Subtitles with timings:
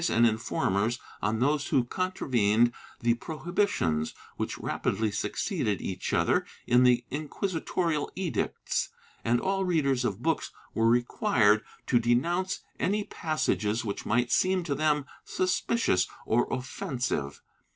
[0.03, 0.21] 1, de copias, fol.
[0.31, 0.41] 100, Chap.
[0.41, 0.93] IV] CAPTIOUS
[2.09, 2.71] EXPURGATION
[3.05, 8.89] 491 prohibitions, which rapidly succeeded each other in the inquisi torial edicts,
[9.23, 14.73] and all readers of books were required to denounce any passages which might seem to
[14.73, 17.43] them suspicious or offensive.